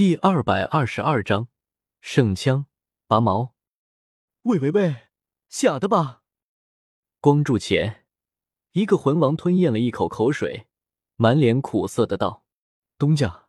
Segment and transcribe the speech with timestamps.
[0.00, 1.48] 第二百二十二章
[2.00, 2.64] 圣枪
[3.06, 3.54] 拔毛。
[4.44, 4.96] 喂喂喂，
[5.50, 6.22] 假的吧？
[7.20, 8.06] 光柱前，
[8.72, 10.68] 一个魂王吞咽了一口口水，
[11.16, 12.46] 满脸苦涩的道
[12.96, 13.48] ：“东家，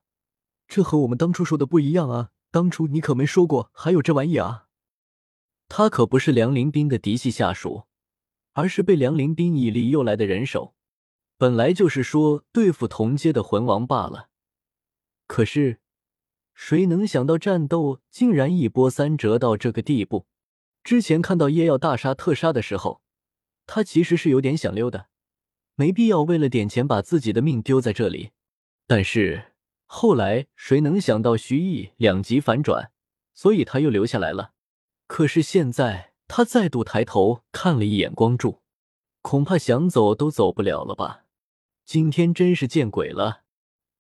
[0.68, 2.32] 这和我们当初说的不一样啊！
[2.52, 4.68] 当初你可没说过还有这玩意啊！”
[5.70, 7.86] 他可不是梁林斌的嫡系下属，
[8.52, 10.76] 而是被梁林斌以利诱来的人手。
[11.38, 14.28] 本来就是说对付同阶的魂王罢了，
[15.28, 15.80] 可是。
[16.64, 20.28] 谁能想到战斗竟然一波三折到这个地步？
[20.84, 23.02] 之前看到叶耀大杀特杀的时候，
[23.66, 25.08] 他其实是有点想溜的，
[25.74, 28.30] 没必要为了点钱把自己的命丢在这里。
[28.86, 29.54] 但是
[29.88, 32.92] 后来谁能想到徐毅两极反转，
[33.34, 34.52] 所以他又留下来了。
[35.08, 38.62] 可是现在他再度抬头看了一眼光柱，
[39.24, 41.24] 恐怕想走都走不了了吧？
[41.86, 43.42] 今天真是见鬼了！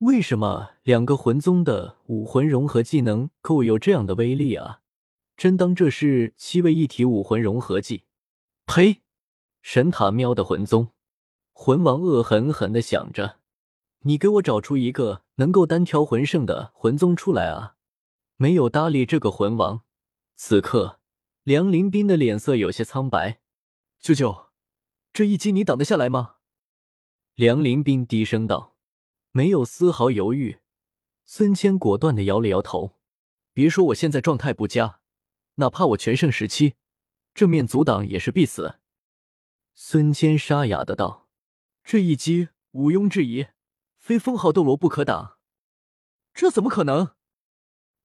[0.01, 4.81] 为什么两个魂宗的武魂融合技能够有这样的威力啊？
[5.37, 8.05] 真当这是七位一体武魂融合技？
[8.65, 9.03] 呸！
[9.61, 10.89] 神塔喵的魂宗，
[11.53, 13.37] 魂王恶狠狠的想着
[14.01, 17.75] ：“你给我找出一个能够单挑魂圣的魂宗出来啊！”
[18.37, 19.83] 没有搭理这个魂王。
[20.35, 20.99] 此刻，
[21.43, 23.39] 梁林斌的脸色有些苍白。
[23.99, 24.47] 舅舅，
[25.13, 26.37] 这一击你挡得下来吗？
[27.35, 28.70] 梁林斌低声道。
[29.31, 30.59] 没有丝毫犹豫，
[31.23, 32.97] 孙谦果断的摇了摇头。
[33.53, 34.99] 别说我现在状态不佳，
[35.55, 36.75] 哪怕我全盛时期，
[37.33, 38.79] 正面阻挡也是必死。
[39.73, 41.29] 孙谦沙哑的道
[41.83, 43.47] ：“这一击毋庸置疑，
[43.97, 45.37] 非封号斗罗不可挡。
[46.33, 47.15] 这怎么可能？”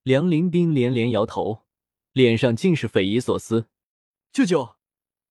[0.04, 1.66] 梁林斌连连摇头，
[2.12, 3.68] 脸上尽是匪夷所思。
[4.30, 4.76] 舅舅，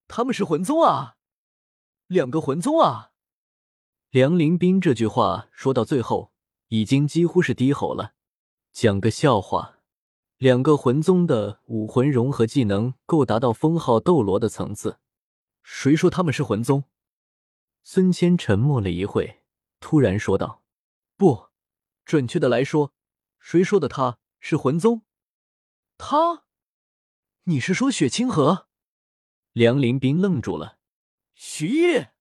[0.09, 1.15] 他们是魂宗啊，
[2.07, 3.13] 两个魂宗啊！
[4.15, 6.31] 梁林斌这句话说到最后，
[6.69, 8.13] 已经几乎是低吼了。
[8.71, 9.79] 讲个笑话，
[10.37, 14.99] 两个魂宗的武魂融合技能够达到封号斗罗的层次。
[15.63, 16.85] 谁说他们是魂宗？
[17.83, 19.43] 孙谦沉默了一会，
[19.81, 20.63] 突然说道
[21.17, 21.49] ：“不，
[22.05, 22.93] 准确的来说，
[23.37, 25.01] 谁说的他是魂宗？
[25.97, 26.45] 他？
[27.43, 28.69] 你是说雪清河？”
[29.51, 30.77] 梁林斌愣住了。
[31.33, 32.14] 徐烨。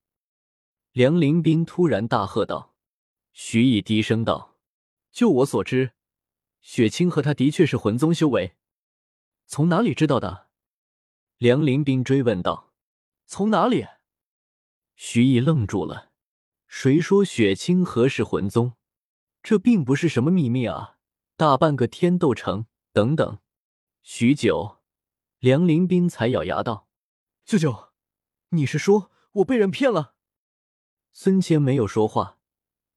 [0.95, 2.77] 梁林斌突然大喝道
[3.35, 4.55] ：“徐毅低声道，
[5.11, 5.91] 就我所知，
[6.61, 8.55] 雪清和他的确是魂宗修为。
[9.45, 10.47] 从哪里知道的？”
[11.39, 12.73] 梁林斌追问道。
[13.27, 13.89] “从哪里？”
[14.95, 16.13] 徐毅愣住了。
[16.69, 18.75] 谁说雪清河是魂宗？
[19.43, 20.99] 这并不是什么秘密啊！
[21.37, 22.67] 大半个天斗城……
[22.93, 23.41] 等等。
[24.03, 24.79] 许久，
[25.41, 26.87] 梁林斌才咬牙道
[27.45, 27.93] ：“舅舅，
[28.51, 30.14] 你是说我被人骗了？”
[31.17, 32.39] 孙谦没有说话，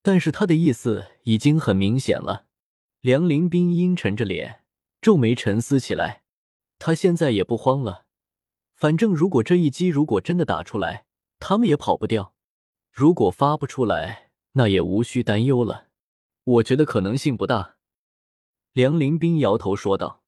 [0.01, 2.47] 但是他的意思已经很明显了。
[3.01, 4.63] 梁林斌阴沉着脸，
[4.99, 6.23] 皱眉沉思起来。
[6.79, 8.05] 他现在也不慌了，
[8.73, 11.05] 反正如果这一击如果真的打出来，
[11.39, 12.33] 他们也跑不掉；
[12.91, 15.89] 如果发不出来，那也无需担忧了。
[16.43, 17.77] 我觉得可能性不大。
[18.73, 20.23] 梁林斌摇头说道：“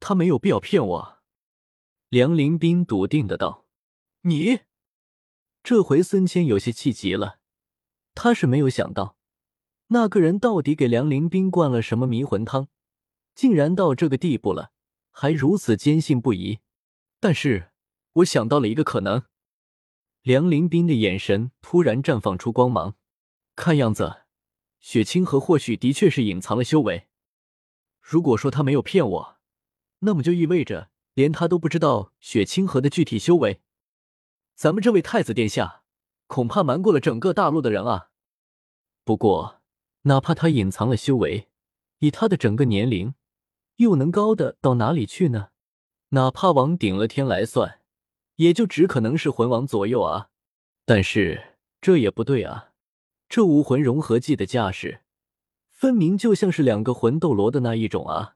[0.00, 1.18] 他没有必要骗我。”
[2.10, 3.66] 梁林斌笃定的道
[4.22, 4.60] ：“你。”
[5.68, 7.40] 这回孙谦有些气急了，
[8.14, 9.18] 他是没有想到，
[9.88, 12.68] 那个人到底给梁林斌灌了什么迷魂汤，
[13.34, 14.72] 竟然到这个地步了，
[15.10, 16.60] 还如此坚信不疑。
[17.20, 17.68] 但是
[18.14, 19.24] 我想到了一个可能。
[20.22, 22.96] 梁林斌的眼神突然绽放出光芒，
[23.54, 24.22] 看样子，
[24.80, 27.08] 雪清河或许的确是隐藏了修为。
[28.00, 29.36] 如果说他没有骗我，
[29.98, 33.60] 那么就意味着连他都不知道雪清河的具体修为。
[34.58, 35.84] 咱们这位太子殿下，
[36.26, 38.10] 恐怕瞒过了整个大陆的人啊。
[39.04, 39.60] 不过，
[40.02, 41.46] 哪怕他隐藏了修为，
[42.00, 43.14] 以他的整个年龄，
[43.76, 45.50] 又能高的到哪里去呢？
[46.08, 47.78] 哪怕往顶了天来算，
[48.34, 50.30] 也就只可能是魂王左右啊。
[50.84, 52.72] 但是这也不对啊，
[53.28, 55.02] 这武魂融合技的架势，
[55.70, 58.34] 分明就像是两个魂斗罗的那一种啊。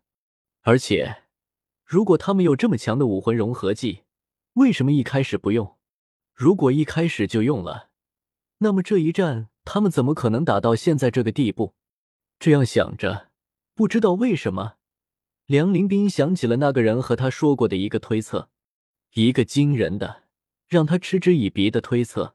[0.60, 1.24] 而且，
[1.84, 4.04] 如果他们有这么强的武魂融合技，
[4.52, 5.76] 为什么一开始不用？
[6.34, 7.90] 如果一开始就用了，
[8.58, 11.74] 那么这一战他们怎么可能打到现在这个地步？
[12.38, 13.30] 这样想着，
[13.74, 14.74] 不知道为什么，
[15.46, 18.50] 梁林斌想起了那个人和他说过的一个推测，
[19.12, 20.24] 一个惊人的、
[20.66, 22.34] 让他嗤之以鼻的推测。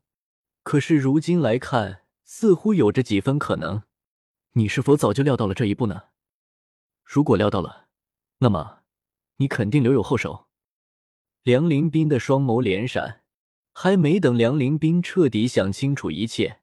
[0.63, 3.83] 可是如今来看，似乎有着几分可能。
[4.53, 6.03] 你是否早就料到了这一步呢？
[7.03, 7.87] 如果料到了，
[8.39, 8.79] 那么
[9.37, 10.47] 你肯定留有后手。
[11.43, 13.23] 梁林斌的双眸连闪。
[13.79, 16.61] 还没等梁林斌彻底想清楚一切，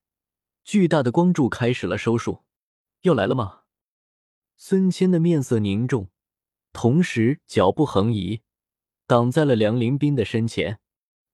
[0.64, 2.42] 巨大的光柱开始了收束。
[3.02, 3.60] 要来了吗？
[4.56, 6.10] 孙谦的面色凝重，
[6.72, 8.40] 同时脚步横移，
[9.06, 10.80] 挡在了梁林斌的身前。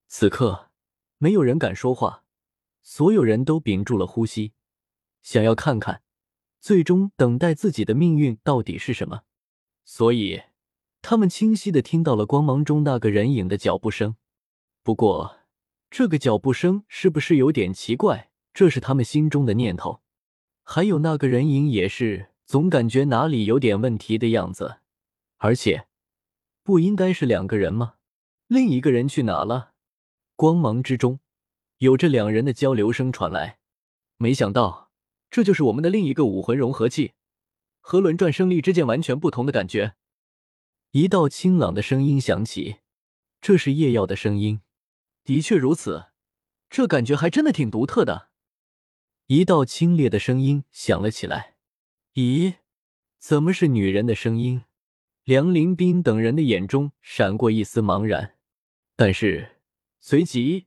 [0.06, 0.69] 此刻，
[1.17, 2.25] 没有人敢说话，
[2.83, 4.53] 所有人都屏住了呼吸，
[5.23, 6.03] 想要看看
[6.61, 9.23] 最终等待自己的命运到底是什么。
[9.87, 10.43] 所以，
[11.00, 14.17] 他们清晰的听到了光芒中那个人影的脚步声。
[14.83, 15.39] 不过，
[15.90, 18.31] 这个脚步声是不是有点奇怪？
[18.54, 20.02] 这是他们心中的念头。
[20.62, 24.78] 还有那个人影也是，总感觉哪里有点问题的样子。
[25.38, 25.88] 而且，
[26.62, 27.94] 不应该是两个人吗？
[28.46, 29.72] 另一个人去哪了？
[30.37, 31.19] 光芒之中，
[31.78, 33.58] 有着两人的交流声传来。
[34.16, 34.92] 没想到，
[35.28, 37.14] 这就是我们的另一个武魂融合器，
[37.81, 39.94] 和轮转胜利之剑完全不同的感觉。
[40.92, 42.76] 一道清朗的声音响起，
[43.40, 44.60] 这是夜耀的声音。
[45.31, 46.06] 的确如此，
[46.69, 48.31] 这感觉还真的挺独特的。
[49.27, 51.55] 一道清冽的声音响了起来。
[52.15, 52.56] 咦，
[53.21, 54.65] 怎么是女人的声音？
[55.23, 58.38] 梁林斌等人的眼中闪过一丝茫然，
[58.97, 59.61] 但是。
[60.00, 60.67] 随即，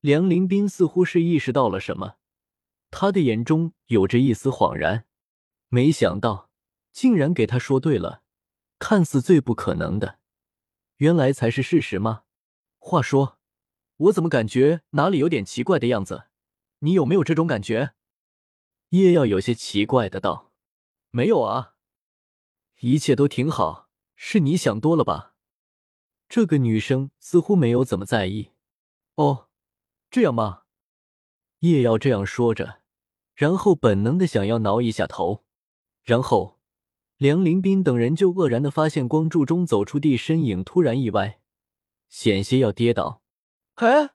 [0.00, 2.14] 梁林斌似乎是意识到了什么，
[2.90, 5.04] 他的眼中有着一丝恍然。
[5.68, 6.48] 没想到，
[6.92, 8.22] 竟然给他说对了，
[8.78, 10.18] 看似最不可能的，
[10.96, 12.22] 原来才是事实吗？
[12.78, 13.37] 话说，
[13.98, 16.24] 我怎么感觉哪里有点奇怪的样子？
[16.80, 17.94] 你有没有这种感觉？
[18.90, 20.52] 叶耀有些奇怪的道
[21.10, 21.74] ：“没有啊，
[22.80, 25.34] 一切都挺好，是你想多了吧？”
[26.28, 28.50] 这个女生似乎没有怎么在意。
[29.16, 29.48] 哦，
[30.10, 30.62] 这样吗？
[31.60, 32.82] 叶耀这样说着，
[33.34, 35.44] 然后本能的想要挠一下头，
[36.04, 36.60] 然后
[37.16, 41.40] 梁林斌等人就愕然的发现光柱中走出地身影突然一歪，
[42.08, 43.22] 险些要跌倒。
[43.78, 44.10] 哎，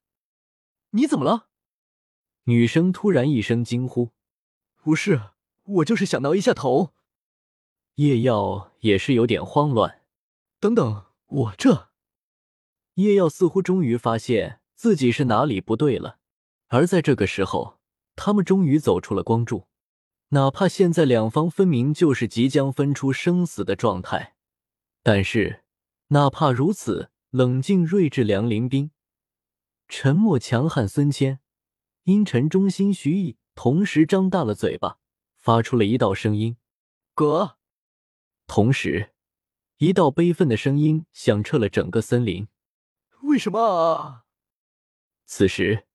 [0.89, 1.47] 你怎么了？
[2.43, 4.11] 女生突然一声惊呼
[4.83, 5.21] ：“不是，
[5.63, 6.93] 我就是想挠一下头。”
[7.95, 10.01] 叶耀也是有点慌乱。
[10.59, 11.91] 等等，我这……
[12.95, 14.59] 叶耀似乎终于发现。
[14.75, 16.19] 自己是哪里不对了？
[16.67, 17.79] 而在这个时候，
[18.17, 19.67] 他们终于走出了光柱。
[20.29, 24.35] 哪怕现在两方分明就是即将分出生死的状态，
[25.01, 25.63] 但是
[26.07, 28.91] 哪怕如此，冷静睿智梁林冰，
[29.95, 31.39] 沉默强悍孙谦，
[32.05, 34.97] 阴沉忠心徐毅，同时张大了嘴巴，
[35.37, 36.57] 发出了一道声音
[37.13, 37.57] ：“哥。”
[38.47, 39.11] 同时，
[39.77, 42.47] 一道悲愤的声音响彻了整个森林
[43.21, 44.25] ：“为什么啊？”
[45.27, 45.85] 此时，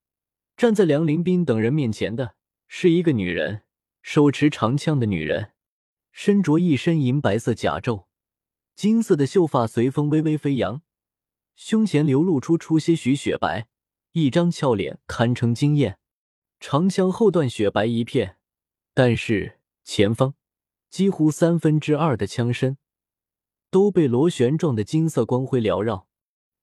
[0.55, 2.35] 站在梁林斌等人面前的
[2.69, 3.63] 是一个女人，
[4.01, 5.51] 手持长枪的女人，
[6.13, 8.05] 身着一身银白色甲胄，
[8.77, 10.81] 金色的秀发随风微微飞扬，
[11.53, 13.67] 胸前流露出出些许雪白，
[14.13, 15.97] 一张俏脸堪称惊艳。
[16.59, 18.37] 长枪后段雪白一片，
[18.93, 20.35] 但是前方
[20.89, 22.77] 几乎三分之二的枪身
[23.71, 26.07] 都被螺旋状的金色光辉缭绕，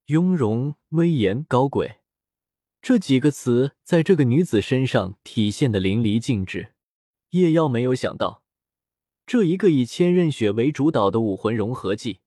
[0.06, 2.00] 雍容威严高贵。
[2.82, 6.74] 这几个词在这个女子身上体现的淋漓尽致。
[7.30, 8.42] 叶耀没有想到，
[9.26, 12.20] 这一个以千仞雪为主导的武魂融合技，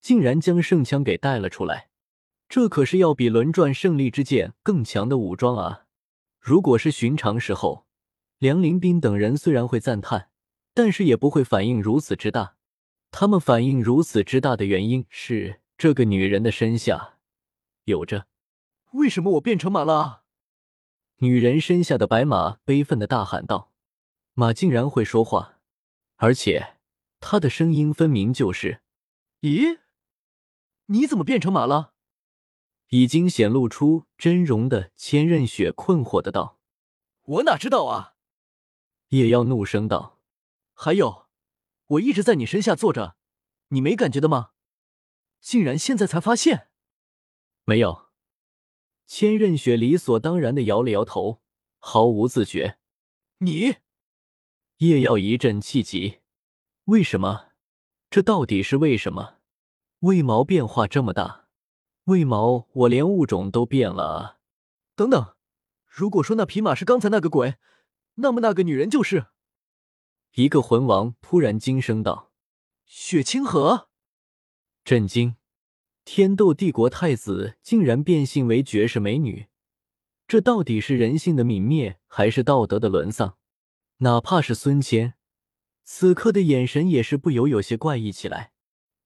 [0.00, 1.87] 竟然将圣枪给带了出来。
[2.48, 5.84] 这可是要比轮转胜利之剑更强的武装啊！
[6.40, 7.86] 如果是寻常时候，
[8.38, 10.30] 梁林斌等人虽然会赞叹，
[10.72, 12.56] 但是也不会反应如此之大。
[13.10, 17.18] 他们反应如此之大的原因是，这个女人的身下
[17.84, 18.26] 有着。
[18.92, 20.22] 为什么我变成马了？
[21.18, 23.72] 女人身下的白马悲愤的大喊道
[24.32, 25.58] ：“马竟然会说话，
[26.16, 26.76] 而且
[27.20, 28.80] 它的声音分明就是……
[29.42, 29.80] 咦，
[30.86, 31.92] 你怎么变成马了？”
[32.88, 36.58] 已经显露出真容的千仞雪困惑的道
[37.24, 38.14] ：“我哪知道啊！”
[39.08, 40.20] 叶耀怒声道
[40.72, 41.28] ：“还有，
[41.86, 43.16] 我一直在你身下坐着，
[43.68, 44.50] 你没感觉的吗？
[45.40, 46.68] 竟然现在才发现？
[47.64, 48.08] 没有。”
[49.06, 51.42] 千仞雪理所当然的摇了摇头，
[51.78, 52.78] 毫无自觉。
[53.38, 53.76] 你
[54.78, 56.20] 叶耀一阵气急，
[56.84, 57.52] 为什么？
[58.10, 59.38] 这到底是为什么？
[60.00, 61.47] 为毛变化这么大？
[62.08, 64.38] 为毛我连物种都变了？
[64.96, 65.34] 等等，
[65.86, 67.56] 如果说那匹马是刚才那个鬼，
[68.14, 69.26] 那么那个女人就是……
[70.34, 72.32] 一个魂王突然惊声道
[72.86, 73.88] ：“雪清河！”
[74.84, 75.36] 震惊。
[76.06, 79.48] 天斗帝国太子竟然变性为绝世美女，
[80.26, 83.36] 这到底是人性的泯灭，还是道德的沦丧？
[83.98, 85.12] 哪怕是孙谦，
[85.84, 88.52] 此刻的眼神也是不由有些怪异起来。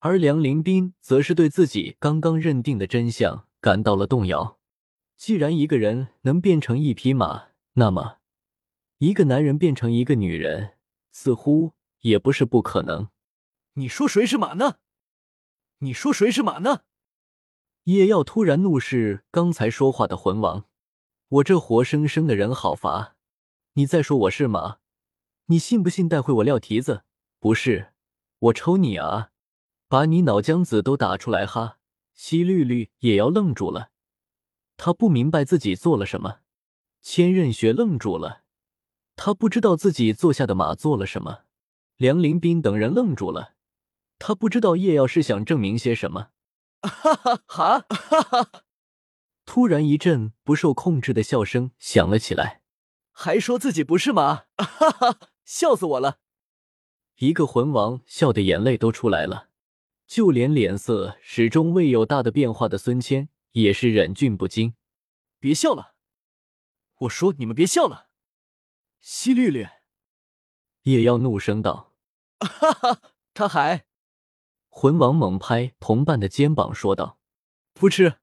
[0.04, 4.58] 而梁林斌则是对自己刚刚认定的真相感到了动摇。
[5.16, 8.18] 既然一个人能变成一匹马，那么
[8.98, 10.72] 一个男人变成一个女人，
[11.12, 13.10] 似乎也不是不可能。
[13.74, 14.78] 你说谁是马呢？
[15.78, 16.80] 你说谁是马呢？
[17.84, 20.64] 叶耀突然怒视刚才说话的魂王，
[21.28, 23.14] 我这活生生的人好伐？
[23.74, 24.78] 你再说我是马，
[25.46, 27.04] 你信不信待会我撂蹄子？
[27.38, 27.92] 不是，
[28.40, 29.28] 我抽你啊！
[29.92, 31.76] 把你脑浆子都打出来哈！
[32.14, 33.90] 西绿绿也要愣住了，
[34.78, 36.38] 他不明白自己做了什么。
[37.02, 38.44] 千仞雪愣住了，
[39.16, 41.40] 他不知道自己坐下的马做了什么。
[41.98, 43.52] 梁林斌等人愣住了，
[44.18, 46.30] 他不知道叶耀是想证明些什么。
[46.80, 48.50] 哈哈哈哈哈！
[49.44, 52.62] 突然一阵不受控制的笑声响了起来，
[53.10, 56.20] 还说自己不是马，哈哈，笑死我了！
[57.18, 59.50] 一个魂王笑得眼泪都出来了，
[60.12, 64.74] 就连脸色始终未有大的变化的孙谦也是忍俊不禁。
[65.38, 65.94] 别笑了，
[66.98, 68.10] 我说你们别笑了。
[69.00, 69.66] 西绿绿，
[70.82, 71.94] 叶耀怒声道
[72.40, 73.00] ：“哈哈，
[73.32, 73.86] 他还……”
[74.68, 77.18] 魂王猛拍同伴的肩膀说道
[77.72, 78.16] ：“不吃。”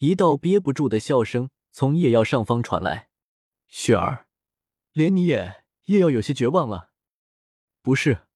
[0.00, 3.08] 一道憋不住的笑声从叶耀上方传来
[3.68, 4.26] ：“雪儿，
[4.92, 6.90] 连你也……”叶耀有些绝望了。
[7.80, 8.26] 不是，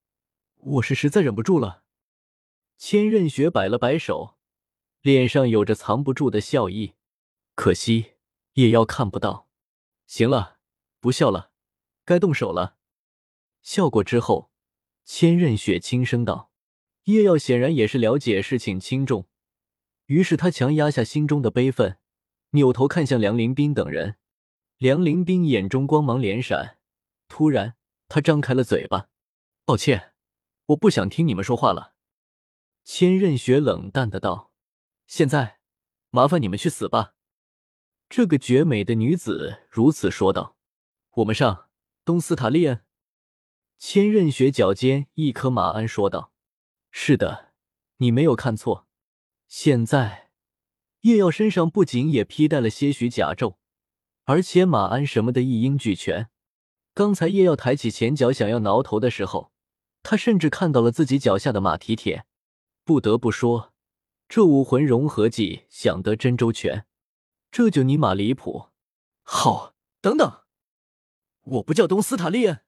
[0.55, 1.84] 我是实在忍不住了。
[2.77, 4.37] 千仞雪摆了摆手，
[5.01, 6.95] 脸上有着藏不住的笑意。
[7.55, 8.15] 可惜
[8.55, 9.49] 叶耀看不到。
[10.07, 10.59] 行了，
[11.01, 11.51] 不笑了，
[12.05, 12.77] 该动手了。
[13.63, 14.51] 笑过之后，
[15.05, 16.51] 千仞雪轻声道。
[17.05, 19.27] 叶耀显然也是了解事情轻重，
[20.07, 21.99] 于是他强压下心中的悲愤，
[22.51, 24.17] 扭头看向梁林斌等人。
[24.79, 26.79] 梁林斌眼中光芒连闪，
[27.29, 27.77] 突然
[28.09, 29.09] 他张开了嘴巴
[29.65, 30.13] ：“抱歉，
[30.67, 31.94] 我不想听你们说话了。”
[32.85, 34.53] 千仞雪冷淡的道
[35.09, 35.59] ：“现在，
[36.11, 37.15] 麻烦你们去死吧。”
[38.11, 40.57] 这个绝美的女子如此说道
[41.17, 41.69] ：“我们上
[42.05, 42.85] 东斯塔利安。”
[43.79, 46.33] 千仞雪脚尖一颗马鞍说道。
[46.91, 47.53] 是的，
[47.97, 48.87] 你没有看错。
[49.49, 50.31] 现在，
[51.01, 53.57] 叶耀身上不仅也披戴了些许甲胄，
[54.25, 56.31] 而且马鞍什么的一应俱全。
[56.93, 59.53] 刚才叶耀抬起前脚想要挠头的时候，
[60.03, 62.27] 他甚至看到了自己脚下的马蹄铁。
[62.85, 63.73] 不得不说，
[64.29, 66.87] 这武魂融合技想得真周全，
[67.51, 68.69] 这就尼玛离谱。
[69.23, 70.43] 好，等等，
[71.43, 72.61] 我不叫东斯塔利恩。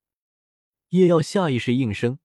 [0.91, 2.19] 叶耀下意识应声。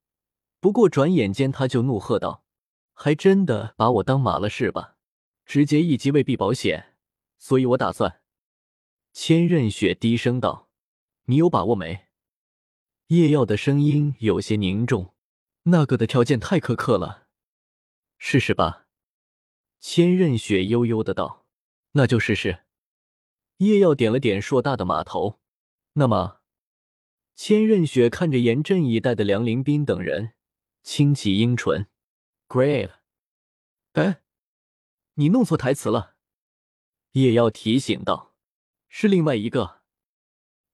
[0.62, 2.46] 不过转眼间，他就怒喝道
[2.94, 4.96] ：“还真的把我当马了是吧？
[5.46, 6.96] 直接一击未必保险，
[7.38, 8.22] 所以我打算。”
[9.12, 10.70] 千仞雪低声道
[11.26, 12.06] ：“你有把握没？”
[13.08, 15.14] 叶耀的声音有些凝重
[15.64, 17.21] ：“那个的条件太苛刻了，
[18.24, 18.86] 试试吧。”
[19.82, 21.48] 千仞雪悠悠的道
[21.94, 22.66] ：“那就试试。”
[23.58, 25.40] 叶耀点了点硕大的马头。
[25.94, 26.42] 那么，
[27.36, 30.34] 千仞雪看着严阵以待的梁林斌等人。
[30.84, 31.88] 轻启樱唇
[32.48, 32.92] ，Great。
[33.94, 34.22] 哎，
[35.16, 36.16] 你弄错台词了。
[37.14, 38.36] 叶耀提醒道
[38.88, 39.82] ：“是另外一个。”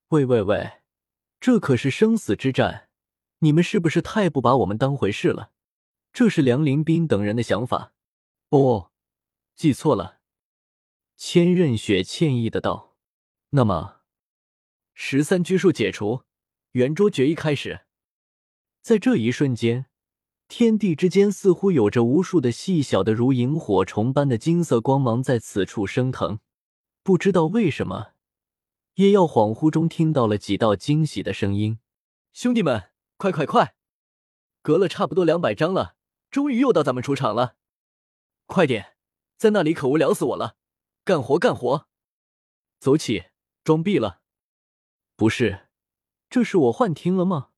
[0.10, 0.82] 喂喂喂，
[1.40, 2.90] 这可是生死之战，
[3.40, 5.52] 你们是不是太不把我们当回事了？
[6.18, 7.94] 这是梁林斌等人的想法。
[8.50, 8.90] 哦，
[9.56, 10.20] 记错了。
[11.16, 12.96] 千仞雪歉意的道
[13.54, 13.98] ：“那么，
[14.96, 16.24] 十三拘束解除，
[16.72, 17.82] 圆桌决议开始。”
[18.82, 19.86] 在这一瞬间。
[20.48, 26.40] 天地之间似乎有着无数的细小的如萤火虫般的金色光芒在此处升腾。
[27.04, 28.14] 不知道为什么，
[28.96, 31.78] 叶耀恍惚中听到了几道惊喜的声音
[32.34, 33.76] ：“兄弟们，快快快！
[34.64, 35.97] 隔了差不多两百章了，
[36.30, 37.56] 终于又到咱们出场了！
[38.46, 38.96] 快点，
[39.38, 40.58] 在那里可无聊死我了！
[41.04, 41.88] 干活干活！
[42.80, 43.26] 走起，
[43.64, 44.22] 装逼了！
[45.16, 45.68] 不是，
[46.30, 47.50] 这是我幻听了吗？”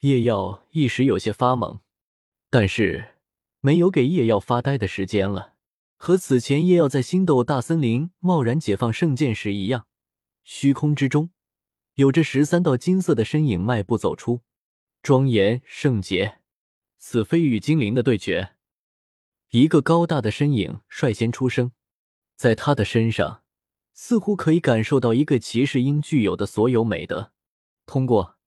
[0.00, 1.80] 叶耀一时有些发懵。
[2.50, 3.16] 但是
[3.60, 5.54] 没有给叶耀发呆的时间了，
[5.96, 9.88] 和此前叶耀在星斗大森林贸然解放圣剑时一样，
[10.44, 11.30] 虚空之中
[11.94, 14.42] 有着十三道金色的身影迈步走出，
[15.02, 16.40] 庄严圣洁。
[17.06, 18.56] 此非与精灵的对决，
[19.50, 21.72] 一个高大的身影率先出声，
[22.34, 23.44] 在他的身上
[23.92, 27.34] 似乎可以感受到一个骑士应具有的所有美德。
[27.84, 28.38] 通过，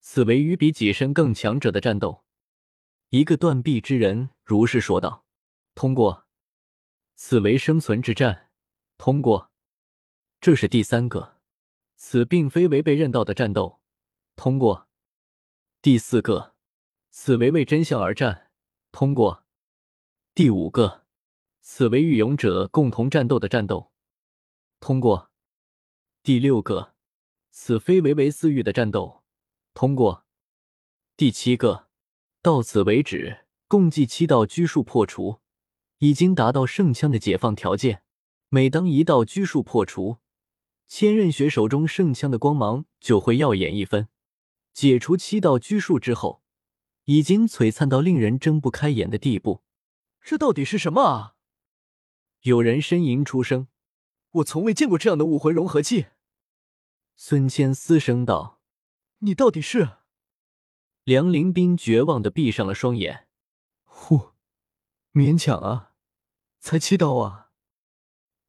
[0.00, 2.24] 此为与比己身更强者的战斗。
[3.10, 5.24] 一个断臂之人如是说道
[5.76, 6.26] ：“通过，
[7.14, 8.50] 此为生存之战。
[8.96, 9.52] 通过，
[10.40, 11.36] 这是第三个，
[11.94, 13.80] 此并非违背任道的战斗。
[14.34, 14.88] 通过，
[15.80, 16.56] 第四个，
[17.10, 18.50] 此为为真相而战。
[18.92, 19.44] 通过，
[20.34, 21.04] 第五个，
[21.60, 23.92] 此为与勇者共同战斗的战斗。
[24.80, 25.30] 通过，
[26.22, 26.94] 第六个，
[27.50, 29.22] 此非为为私欲的战斗。
[29.74, 30.24] 通过，
[31.16, 31.86] 第七个。”
[32.40, 35.40] 到此为止，共计七道拘束破除，
[35.98, 38.04] 已经达到圣枪的解放条件。
[38.48, 40.18] 每当一道拘束破除，
[40.86, 44.08] 千仞雪手中圣枪的光芒就会耀眼一分。
[44.72, 46.42] 解除七道拘束之后，
[47.08, 49.62] 已经璀璨到令人睁不开眼的地步。
[50.20, 51.36] 这到底是什么啊？
[52.42, 53.68] 有人呻吟出声
[54.32, 56.08] ：“我从未见过这样的武魂融合器。”
[57.16, 58.60] 孙谦嘶声道
[59.20, 59.96] ：“你到底是？”
[61.04, 63.26] 梁林斌绝望的闭上了双眼。
[63.84, 64.32] 呼，
[65.14, 65.94] 勉强啊，
[66.60, 67.52] 才七道啊。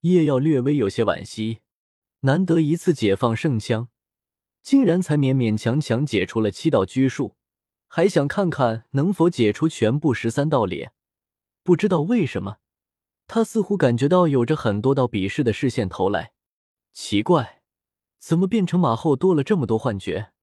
[0.02, 1.60] 叶耀略微有些惋惜，
[2.22, 3.88] 难得一次解放圣枪，
[4.62, 7.38] 竟然才勉勉强强解除了七道拘束，
[7.90, 10.94] 还想看看能否解除全部十三道裂。
[11.64, 12.60] 不知道为什么，
[13.28, 16.32] 他似乎感觉到有着很多道鄙视的视线投来。
[16.94, 17.58] 奇怪。
[18.22, 20.34] 怎么变成马后多了这么多幻觉？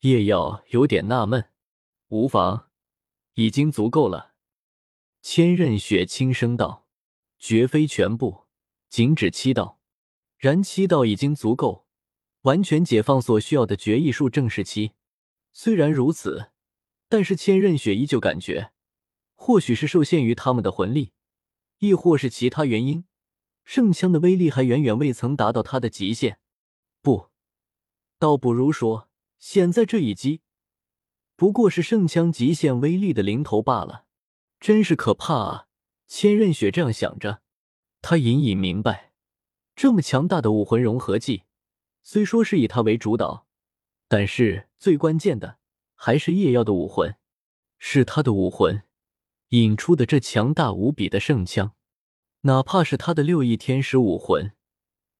[0.00, 1.50] 叶耀有点纳闷。
[2.08, 2.66] 无妨，
[3.34, 4.34] 已经足够了。
[5.22, 6.88] 千仞雪轻声道
[7.38, 8.46] ：“绝非全部，
[8.88, 9.78] 仅止七道。
[10.38, 11.86] 然七道已经足够，
[12.42, 14.94] 完全解放所需要的绝艺术正式期。
[15.52, 16.50] 虽然如此，
[17.10, 18.70] 但是千仞雪依旧感觉，
[19.34, 21.12] 或许是受限于他们的魂力，
[21.80, 23.04] 亦或是其他原因，
[23.64, 26.38] 圣枪的威力还远远未曾达到他的极限。”
[27.02, 27.30] 不，
[28.20, 29.08] 倒不如说，
[29.40, 30.42] 现在这一击
[31.34, 34.04] 不过是圣枪极限威力的零头罢了，
[34.60, 35.66] 真是可怕啊！
[36.06, 37.42] 千仞雪这样想着，
[38.02, 39.14] 他隐隐明白，
[39.74, 41.42] 这么强大的武魂融合技，
[42.02, 43.46] 虽说是以他为主导，
[44.06, 45.59] 但是最关键的
[46.02, 47.16] 还是夜耀的武魂，
[47.76, 48.84] 是他的武魂
[49.50, 51.74] 引出的这强大无比的圣枪，
[52.40, 54.52] 哪怕是他的六翼天使武魂。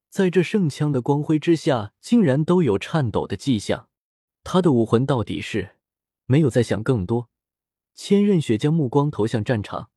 [0.08, 3.90] 在这圣枪的光辉之下，竟然都有颤抖的迹象。
[4.42, 5.76] 他的武魂到底是
[6.24, 7.28] 没有再想更多。
[7.94, 9.90] 千仞雪将目光投向战场，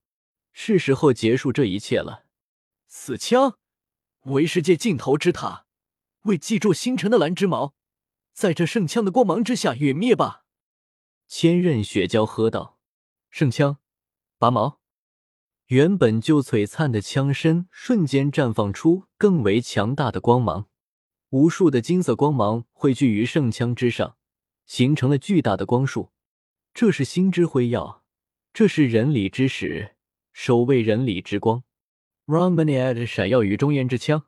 [0.52, 2.26] 是时候结束这一切了。
[2.90, 3.58] 死枪，
[4.24, 5.66] 为世界尽头之塔，
[6.24, 7.74] 为记住星辰的蓝之矛，
[8.34, 10.43] 在这圣枪的光芒之下陨灭吧！
[11.28, 12.78] 千仞雪娇喝道
[13.30, 13.78] ：“圣枪，
[14.38, 14.80] 拔矛！”
[15.68, 20.68] 原本就璀璨的枪身瞬间绽放出更为强大的光芒，
[21.30, 24.18] 无数的金色光芒汇聚于圣枪之上，
[24.66, 26.12] 形成了巨大的光束。
[26.74, 28.04] 这是星之辉耀，
[28.54, 29.96] 这是人理之始，
[30.32, 31.64] 守卫人理之光。
[32.26, 34.26] Ramaniad 闪耀于中烟之枪，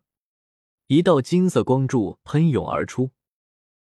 [0.88, 3.12] 一道金色光柱喷涌而出，